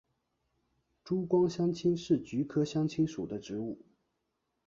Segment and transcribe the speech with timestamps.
[1.03, 3.85] 珠光香青是菊科香青属的植物。